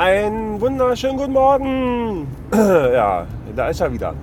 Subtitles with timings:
[0.00, 2.26] Einen wunderschönen guten Morgen.
[2.54, 4.14] Ja, da ist er wieder.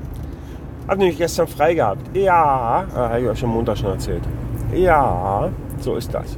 [0.87, 2.17] Hab nämlich gestern frei gehabt.
[2.17, 4.23] Ja, ah, habe ich euch am Montag schon erzählt.
[4.73, 6.35] Ja, so ist das.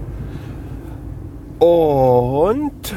[1.57, 2.93] Und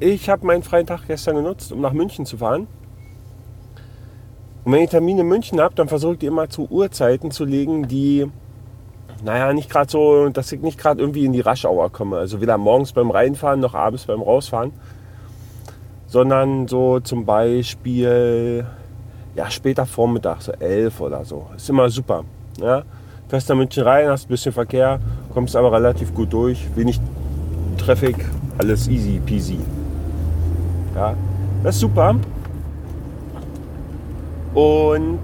[0.00, 2.66] ich habe meinen freien Tag gestern genutzt, um nach München zu fahren.
[4.64, 7.44] Und wenn ich Termine in München habe, dann versuche ich die immer zu Uhrzeiten zu
[7.44, 8.30] legen, die,
[9.22, 12.16] naja, nicht gerade so, dass ich nicht gerade irgendwie in die Raschauer komme.
[12.16, 14.72] Also weder morgens beim Reinfahren noch abends beim Rausfahren.
[16.14, 18.64] Sondern so zum Beispiel,
[19.34, 21.48] ja, später Vormittag, so elf oder so.
[21.56, 22.22] Ist immer super.
[22.60, 22.84] Ja.
[23.26, 25.00] Fährst nach München rein, hast ein bisschen Verkehr,
[25.32, 26.68] kommst aber relativ gut durch.
[26.76, 27.00] Wenig
[27.78, 28.14] Traffic,
[28.58, 29.58] alles easy peasy.
[30.94, 31.14] Ja,
[31.64, 32.14] das ist super.
[34.54, 35.18] Und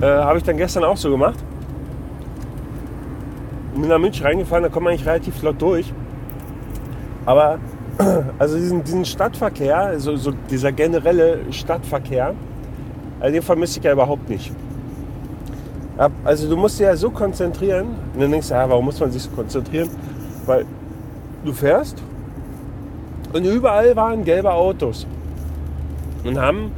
[0.00, 1.38] äh, habe ich dann gestern auch so gemacht.
[3.76, 5.92] Bin nach München reingefahren, da kommt man eigentlich relativ flott durch.
[7.26, 7.60] Aber
[8.38, 12.34] also diesen, diesen Stadtverkehr, so, so dieser generelle Stadtverkehr,
[13.20, 14.52] also den vermisse ich ja überhaupt nicht.
[16.24, 17.88] Also du musst dich ja so konzentrieren.
[18.14, 19.90] Und dann denkst du, ja, warum muss man sich so konzentrieren?
[20.46, 20.64] Weil
[21.44, 22.02] du fährst
[23.32, 25.06] und überall waren gelbe Autos
[26.24, 26.72] und haben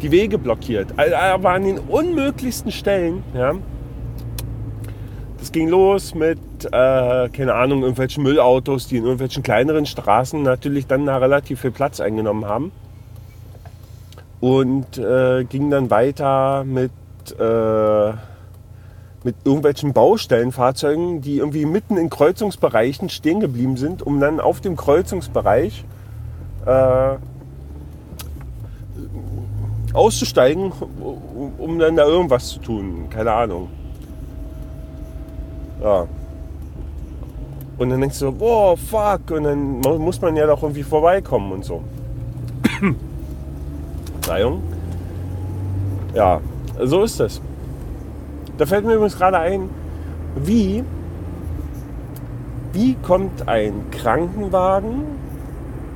[0.00, 0.94] die Wege blockiert.
[0.96, 3.22] Aber an den unmöglichsten Stellen.
[3.34, 3.54] Ja.
[5.38, 10.86] Das ging los mit, äh, keine Ahnung, irgendwelchen Müllautos, die in irgendwelchen kleineren Straßen natürlich
[10.86, 12.72] dann da relativ viel Platz eingenommen haben.
[14.40, 16.92] Und äh, ging dann weiter mit,
[17.38, 18.12] äh,
[19.24, 24.76] mit irgendwelchen Baustellenfahrzeugen, die irgendwie mitten in Kreuzungsbereichen stehen geblieben sind, um dann auf dem
[24.76, 25.84] Kreuzungsbereich
[26.66, 27.16] äh,
[29.92, 30.72] auszusteigen,
[31.58, 33.08] um dann da irgendwas zu tun.
[33.10, 33.68] Keine Ahnung.
[35.82, 36.06] Ja.
[37.78, 39.30] Und dann denkst du so, wow, fuck.
[39.30, 41.82] Und dann muss man ja doch irgendwie vorbeikommen und so.
[44.28, 44.62] Verzeihung.
[46.14, 46.40] Ja,
[46.84, 47.40] so ist es.
[48.58, 49.70] Da fällt mir übrigens gerade ein,
[50.36, 50.84] wie,
[52.72, 55.04] wie kommt ein Krankenwagen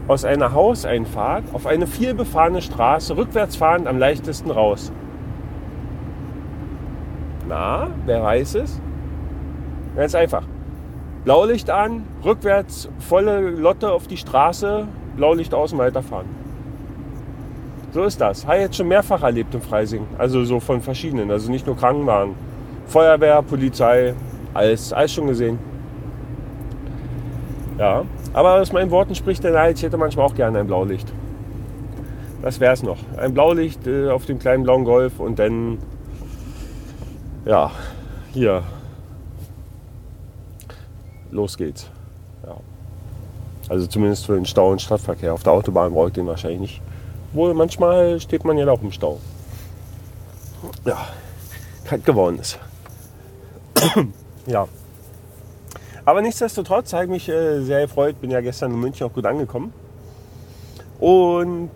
[0.08, 4.90] aus einer Hauseinfahrt auf eine vielbefahrene Straße rückwärts fahrend am leichtesten raus?
[7.48, 8.80] Na, wer weiß es?
[9.94, 10.44] Ganz einfach.
[11.24, 16.26] Blaulicht an, rückwärts volle Lotte auf die Straße, Blaulicht außen weiterfahren.
[17.92, 18.46] So ist das.
[18.46, 20.06] Habe ich jetzt schon mehrfach erlebt in Freising.
[20.18, 21.30] Also so von verschiedenen.
[21.30, 22.34] Also nicht nur Krankenwagen.
[22.86, 24.14] Feuerwehr, Polizei,
[24.54, 25.58] alles, alles schon gesehen.
[27.78, 31.12] Ja, aber aus meinen Worten spricht der Neid, ich hätte manchmal auch gerne ein Blaulicht.
[32.42, 32.98] Das wäre es noch.
[33.16, 35.78] Ein Blaulicht äh, auf dem kleinen blauen Golf und dann,
[37.44, 37.70] ja,
[38.32, 38.62] hier,
[41.32, 41.88] los geht's.
[42.46, 42.56] Ja.
[43.68, 45.34] Also zumindest für den Stau und Stadtverkehr.
[45.34, 46.82] Auf der Autobahn brauche ich den wahrscheinlich nicht.
[47.32, 49.18] Wohl manchmal steht man ja auch im Stau.
[50.84, 51.08] Ja,
[51.84, 52.58] kalt geworden ist.
[54.46, 54.68] ja.
[56.04, 58.20] Aber nichtsdestotrotz habe ich mich äh, sehr gefreut.
[58.20, 59.72] Bin ja gestern in München auch gut angekommen.
[61.00, 61.70] Und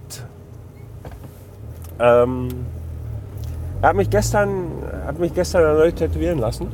[1.99, 2.49] ähm,
[3.83, 4.71] er hat mich gestern,
[5.07, 6.69] hat mich gestern erneut tätowieren lassen.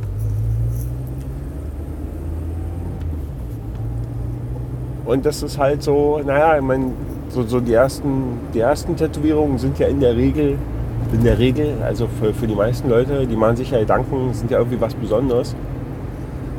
[5.12, 6.92] Und das ist halt so, naja, ich meine,
[7.28, 10.56] so, so die, ersten, die ersten Tätowierungen sind ja in der Regel,
[11.12, 14.50] in der Regel, also für, für die meisten Leute, die machen sich ja Gedanken, sind
[14.50, 15.54] ja irgendwie was Besonderes.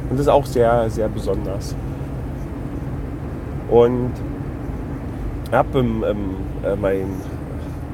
[0.08, 1.76] Und das ist auch sehr, sehr besonders.
[3.72, 4.12] Und
[5.48, 6.04] ich habe ähm,
[6.64, 7.08] äh, mein,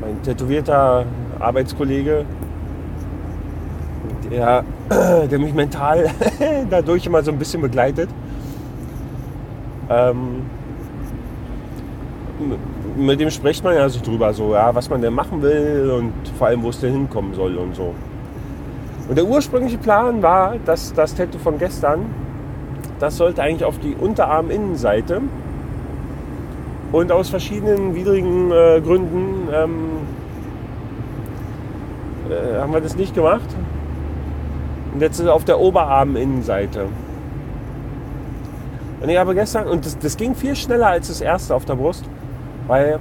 [0.02, 1.06] mein tätowierter
[1.40, 2.26] Arbeitskollege,
[4.30, 4.66] der,
[5.32, 6.10] der mich mental
[6.70, 8.10] dadurch immer so ein bisschen begleitet,
[9.90, 10.44] ähm,
[12.96, 16.14] mit dem spricht man ja so drüber, so, ja, was man denn machen will und
[16.38, 17.94] vor allem, wo es denn hinkommen soll und so.
[19.08, 22.06] Und der ursprüngliche Plan war, dass das Tattoo von gestern,
[23.00, 25.22] das sollte eigentlich auf die Unterarminnenseite
[26.92, 29.80] und aus verschiedenen widrigen äh, Gründen ähm,
[32.30, 33.48] äh, haben wir das nicht gemacht.
[34.94, 36.86] Und jetzt ist es auf der Oberarminnenseite.
[39.02, 41.76] Und ich habe gestern, und das, das ging viel schneller als das erste auf der
[41.76, 42.04] Brust,
[42.68, 43.00] weil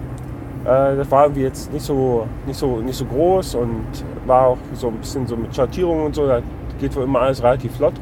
[0.65, 3.87] äh, das war irgendwie jetzt nicht so, nicht, so, nicht so groß und
[4.27, 6.41] war auch so ein bisschen so mit Schattierungen und so, da
[6.79, 7.95] geht wohl immer alles relativ flott.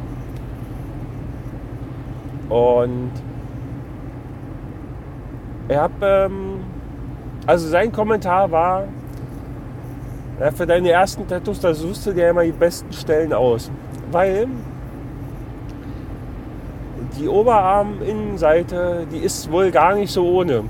[2.48, 3.10] Und
[5.68, 6.60] ich habe, ähm,
[7.46, 8.84] also sein Kommentar war,
[10.38, 13.70] ja, für deine ersten Tattoos, da suchst du dir immer die besten Stellen aus.
[14.12, 14.46] Weil
[17.18, 20.64] die Oberarminnenseite, die ist wohl gar nicht so ohne.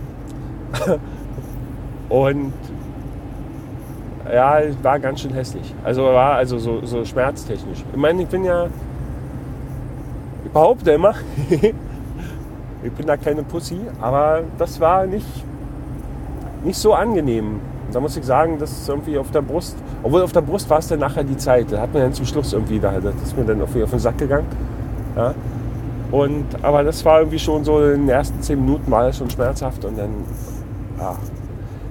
[2.09, 2.53] Und
[4.33, 5.75] ja, war ganz schön hässlich.
[5.85, 7.85] Also war also so, so schmerztechnisch.
[7.93, 8.67] Ich meine, ich bin ja,
[10.45, 11.15] ich behaupte immer,
[11.51, 15.27] ich bin da keine Pussy, aber das war nicht,
[16.65, 17.61] nicht so angenehm.
[17.93, 20.79] Da muss ich sagen, dass es irgendwie auf der Brust, obwohl auf der Brust war
[20.79, 21.71] es dann nachher die Zeit.
[21.71, 24.01] Da hat man dann zum Schluss irgendwie, da, das ist mir dann irgendwie auf den
[24.01, 24.47] Sack gegangen.
[25.15, 25.35] Ja.
[26.11, 29.85] Und, aber das war irgendwie schon so, in den ersten zehn Minuten es schon schmerzhaft
[29.85, 30.11] und dann,
[30.99, 31.17] ja,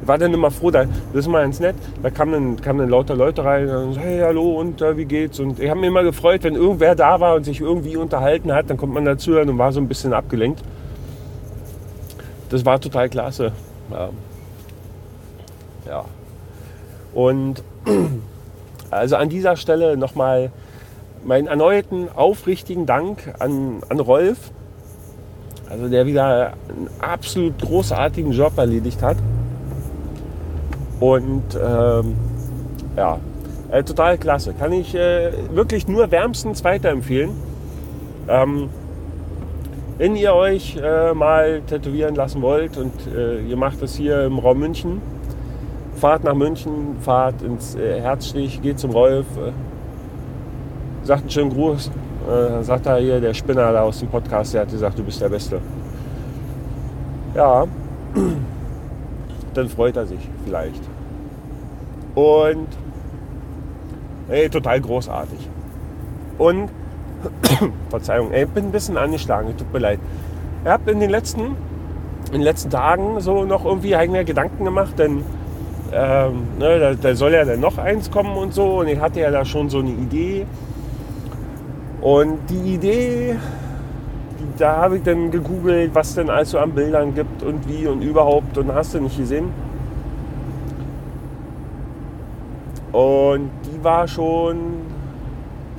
[0.05, 2.89] war dann immer froh, da, das ist mal ganz nett, da kamen dann, kamen dann
[2.89, 5.39] lauter Leute rein und so, hey, hallo und äh, wie geht's?
[5.39, 8.69] Und ich habe mich immer gefreut, wenn irgendwer da war und sich irgendwie unterhalten hat,
[8.69, 10.61] dann kommt man dazu und war so ein bisschen abgelenkt.
[12.49, 13.51] Das war total klasse.
[13.91, 14.09] Ja.
[15.87, 16.05] ja.
[17.13, 17.63] Und
[18.91, 20.51] also an dieser Stelle nochmal
[21.25, 24.37] meinen erneuten aufrichtigen Dank an, an Rolf,
[25.69, 29.17] also der wieder einen absolut großartigen Job erledigt hat.
[30.99, 32.15] Und ähm,
[32.95, 33.19] ja,
[33.71, 34.53] äh, total klasse.
[34.53, 37.31] Kann ich äh, wirklich nur wärmstens weiterempfehlen.
[38.27, 38.69] Ähm,
[39.97, 44.39] wenn ihr euch äh, mal tätowieren lassen wollt und äh, ihr macht das hier im
[44.39, 45.01] Raum München,
[45.95, 49.51] fahrt nach München, fahrt ins äh, Herzstich, geht zum Rolf, äh,
[51.05, 51.91] sagt einen schönen Gruß,
[52.27, 55.21] äh, sagt er hier, der Spinner da aus dem Podcast, der hat gesagt, du bist
[55.21, 55.61] der Beste.
[57.35, 57.65] Ja,
[59.53, 60.81] dann freut er sich vielleicht.
[62.15, 62.67] Und
[64.29, 65.49] ey, total großartig.
[66.37, 66.69] Und
[67.89, 69.99] Verzeihung, ich bin ein bisschen angeschlagen, tut mir leid.
[70.63, 71.55] Ich habe in den letzten,
[72.27, 75.23] in den letzten Tagen so noch irgendwie eigene Gedanken gemacht, denn
[75.93, 78.79] ähm, ne, da, da, soll ja dann noch eins kommen und so.
[78.79, 80.45] Und ich hatte ja da schon so eine Idee.
[82.05, 83.35] Und die Idee,
[84.59, 88.59] da habe ich dann gegoogelt, was denn also an Bildern gibt und wie und überhaupt.
[88.59, 89.49] Und hast du nicht gesehen.
[92.91, 94.57] Und die war schon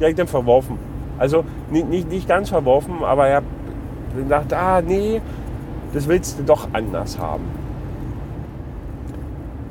[0.01, 0.79] direkt dann verworfen.
[1.17, 3.47] Also nicht, nicht, nicht ganz verworfen, aber ich habe
[4.17, 5.23] gedacht, ah nee,
[5.95, 7.45] das willst du doch anders haben.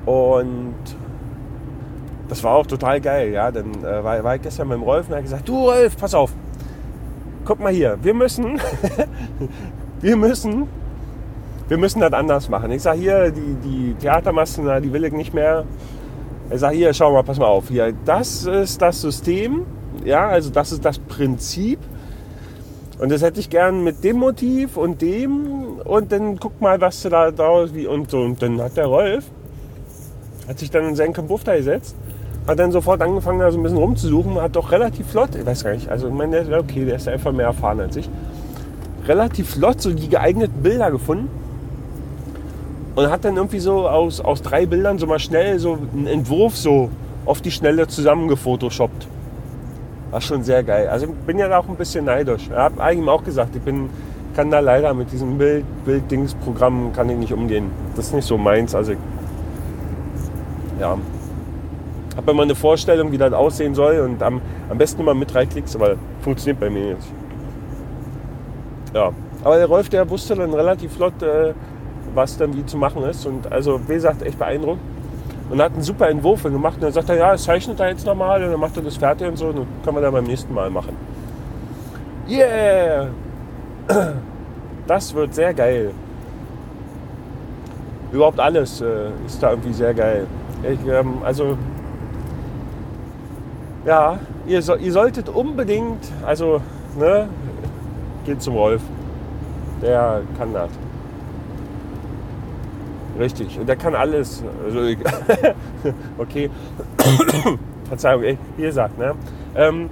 [0.05, 0.73] Und
[2.27, 3.51] das war auch total geil, ja.
[3.51, 5.97] Dann äh, war, war ich gestern mit dem Rolf und er hat gesagt, du Rolf,
[5.97, 6.31] pass auf,
[7.45, 8.59] guck mal hier, wir müssen,
[10.01, 10.67] wir müssen,
[11.67, 12.71] wir müssen das anders machen.
[12.71, 15.65] Ich sage hier, die, die Theatermassen, die will ich nicht mehr.
[16.49, 19.65] Ich sage hier, schau mal, pass mal auf, hier, das ist das System,
[20.03, 21.79] ja, also das ist das Prinzip.
[22.97, 27.01] Und das hätte ich gern mit dem Motiv und dem und dann guck mal, was
[27.01, 28.21] du da draus wie und so.
[28.21, 29.25] Und dann hat der Rolf,
[30.47, 31.95] hat sich dann in seinen da gesetzt,
[32.47, 35.63] hat dann sofort angefangen, da so ein bisschen rumzusuchen, hat doch relativ flott, ich weiß
[35.63, 38.09] gar nicht, also ich meine, der, okay, der ist einfach mehr erfahren als ich,
[39.07, 41.29] relativ flott so die geeigneten Bilder gefunden
[42.95, 46.55] und hat dann irgendwie so aus, aus drei Bildern so mal schnell so einen Entwurf
[46.55, 46.89] so
[47.25, 49.07] auf die Schnelle zusammengefotoshoppt.
[50.11, 50.87] War schon sehr geil.
[50.87, 52.43] Also ich bin ja auch ein bisschen neidisch.
[52.49, 53.89] Ich habe eigentlich auch gesagt, ich bin,
[54.35, 57.71] kann da leider mit diesem Bild, Bild-Dings-Programm kann ich nicht umgehen.
[57.95, 58.75] Das ist nicht so meins.
[58.75, 58.93] Also
[60.79, 60.97] ja,
[62.15, 65.45] habe immer eine Vorstellung, wie das aussehen soll und am, am besten immer mit drei
[65.45, 67.07] Klicks, aber funktioniert bei mir jetzt.
[68.93, 69.11] Ja,
[69.43, 71.53] aber der Rolf, der wusste dann relativ flott, äh,
[72.13, 74.79] was dann wie zu machen ist und also wie gesagt, echt beeindruckt
[75.49, 78.05] und hat einen super Entwurf gemacht und dann sagt er, ja, das zeichnet er jetzt
[78.05, 80.23] nochmal und dann macht er das fertig und so und dann können wir dann beim
[80.23, 80.95] nächsten Mal machen.
[82.27, 83.09] Yeah!
[84.87, 85.91] Das wird sehr geil.
[88.11, 90.27] Überhaupt alles äh, ist da irgendwie sehr geil.
[90.61, 91.57] Ich, ähm, also
[93.85, 96.61] ja, ihr, so, ihr solltet unbedingt, also,
[96.97, 97.29] ne,
[98.25, 98.81] geht zum Wolf.
[99.81, 100.69] Der kann das.
[103.19, 104.43] Richtig, und der kann alles.
[104.65, 104.79] Also,
[106.17, 106.49] okay,
[107.87, 109.13] Verzeihung, ey, wie gesagt, ne?
[109.55, 109.89] Ähm,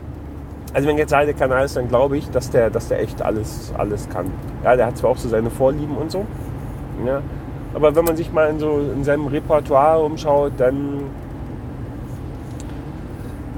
[0.74, 3.72] also wenn jetzt der kann alles, dann glaube ich, dass der, dass der echt alles,
[3.78, 4.26] alles kann.
[4.64, 6.26] Ja, der hat zwar auch so seine Vorlieben und so,
[7.06, 7.22] ja,
[7.76, 11.02] aber wenn man sich mal in, so, in seinem Repertoire umschaut, dann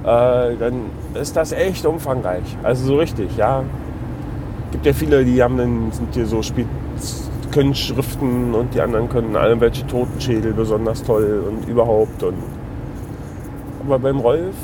[0.06, 2.58] äh, dann ist das echt umfangreich.
[2.62, 3.64] Also so richtig, ja.
[4.72, 6.68] Gibt ja viele, die haben dann, sind hier so Spiel,
[7.52, 12.22] können Schriften und die anderen können irgendwelche Totenschädel besonders toll und überhaupt.
[12.22, 12.36] Und
[13.86, 14.56] aber beim Rolf,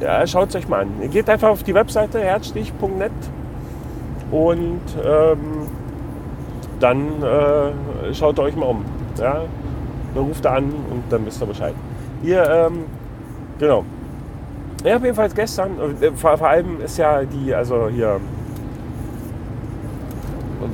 [0.00, 0.90] ja, schaut es euch mal an.
[1.02, 3.12] Ihr geht einfach auf die Webseite herzstich.net
[4.30, 5.38] und ähm,
[6.78, 8.84] dann äh, schaut euch mal um.
[9.18, 9.42] Ja?
[10.14, 11.74] Dann ruft er an und dann wisst ihr Bescheid.
[12.22, 12.84] Hier, ähm,
[13.58, 13.84] Genau.
[14.84, 18.20] Ja, jedenfalls gestern, äh, vor, vor allem ist ja die, also hier,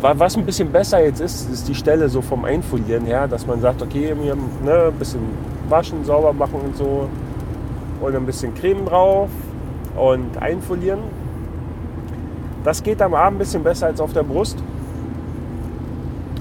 [0.00, 3.60] was ein bisschen besser jetzt ist, ist die Stelle so vom Einfolieren her, dass man
[3.60, 5.20] sagt, okay, wir ne, ein bisschen
[5.68, 7.08] waschen, sauber machen und so
[8.00, 9.28] und ein bisschen Creme drauf
[9.96, 11.00] und einfolieren.
[12.64, 14.58] Das geht am Arm ein bisschen besser als auf der Brust.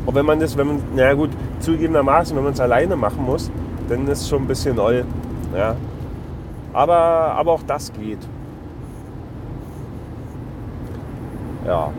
[0.05, 1.29] Und wenn man das, wenn man, na gut,
[1.59, 3.51] zugegebenermaßen, wenn man es alleine machen muss,
[3.87, 5.05] dann ist es schon ein bisschen oll.
[5.55, 5.75] Ja.
[6.73, 8.19] Aber, aber auch das geht.
[11.65, 11.91] Ja.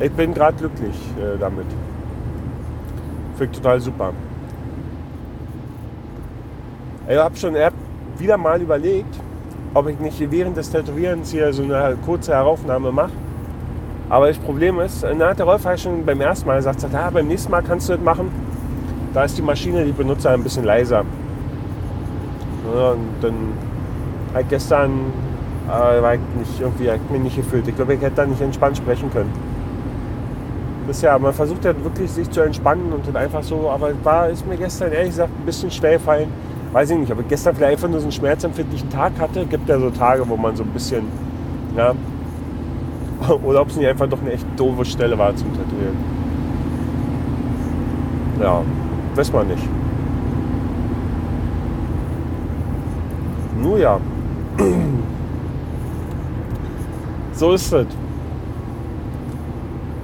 [0.00, 1.66] Ich bin gerade glücklich äh, damit.
[3.36, 4.12] Finde ich total super.
[7.08, 7.54] Ich habe schon
[8.18, 9.18] wieder mal überlegt,
[9.74, 13.12] ob ich nicht während des Tätowierens hier so eine kurze Heraufnahme mache.
[14.08, 17.10] Aber das Problem ist, na, hat der Rolf halt schon beim ersten Mal gesagt, ja,
[17.10, 18.30] beim nächsten Mal kannst du das machen.
[19.14, 21.04] Da ist die Maschine, die Benutzer ein bisschen leiser.
[22.74, 23.34] Ja, und dann
[24.34, 24.90] halt gestern
[25.68, 27.66] äh, war ich nicht irgendwie, ich mir nicht gefühlt.
[27.66, 29.32] Ich glaube, ich hätte da nicht entspannt sprechen können.
[30.86, 34.28] Das ja, man versucht ja wirklich sich zu entspannen und dann einfach so, aber war
[34.28, 36.28] ist mir gestern ehrlich gesagt ein bisschen schwer gefallen.
[36.72, 39.44] Weiß ich nicht, ich gestern vielleicht einfach nur so einen schmerzempfindlichen Tag hatte.
[39.46, 41.04] Gibt ja so Tage, wo man so ein bisschen,
[41.76, 41.94] ja,
[43.42, 45.96] oder ob es nicht einfach doch eine echt doofe Stelle war zum Tätowieren.
[48.40, 48.62] Ja,
[49.14, 49.68] weiß man nicht.
[53.62, 54.00] Nur ja.
[57.32, 57.86] so ist es.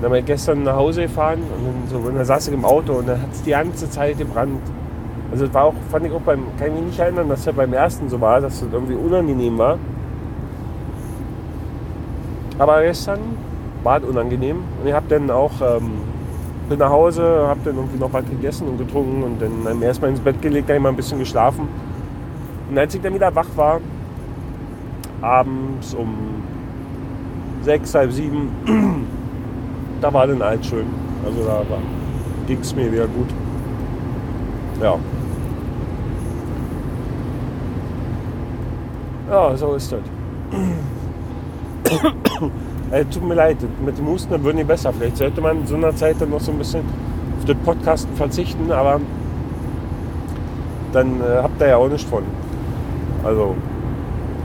[0.02, 2.64] Dann bin ich gestern nach Hause gefahren und dann, so, und dann saß ich im
[2.64, 4.60] Auto und dann hat es die ganze Zeit gebrannt.
[5.32, 7.52] Also es war auch, fand ich auch beim, kann ich mich nicht erinnern, dass ja
[7.52, 9.78] beim ersten so war, dass es irgendwie unangenehm war.
[12.58, 13.20] Aber gestern
[13.82, 15.92] war es unangenehm und ich habe dann auch, ähm,
[16.68, 20.20] bin nach Hause, habe dann irgendwie noch was gegessen und getrunken und dann erstmal ins
[20.20, 21.68] Bett gelegt, dann mal ein bisschen geschlafen.
[22.68, 23.80] Und als ich dann wieder wach war,
[25.20, 26.14] abends um
[27.62, 28.50] sechs, halb sieben,
[30.00, 30.86] da war dann alt schön.
[31.24, 31.62] Also da
[32.46, 33.28] ging es mir wieder gut.
[34.80, 34.96] Ja.
[39.30, 40.00] Ja, so ist das.
[42.92, 44.92] äh, tut mir leid, mit dem Husten würde nicht besser.
[44.92, 46.82] Vielleicht sollte man in so einer Zeit dann noch so ein bisschen
[47.38, 49.00] auf das Podcasten verzichten, aber
[50.92, 52.22] dann äh, habt ihr ja auch nichts von.
[53.26, 53.56] Also,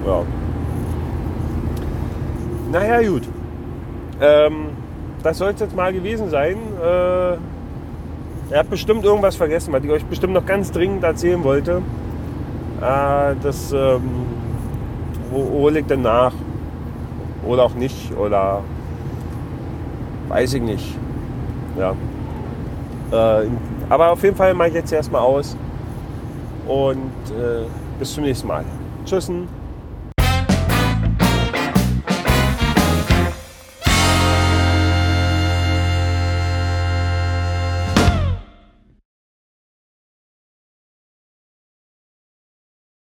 [0.08, 0.24] ja.
[2.72, 3.28] Naja, gut.
[4.20, 4.70] Ähm,
[5.22, 6.58] das soll es jetzt mal gewesen sein.
[6.82, 11.84] Äh, ihr habt bestimmt irgendwas vergessen, was ich euch bestimmt noch ganz dringend erzählen wollte.
[12.82, 14.02] Äh, das ähm,
[15.32, 16.34] hole ich dann nach.
[17.46, 18.18] Oder auch nicht.
[18.18, 18.62] Oder
[20.30, 20.98] weiß ich nicht.
[21.78, 21.94] Ja.
[23.12, 23.48] Äh,
[23.90, 25.56] aber auf jeden Fall mache ich jetzt erstmal aus.
[26.68, 27.66] Und äh,
[28.02, 28.66] bis zum nächsten Mal.
[29.06, 29.61] Tschüssen.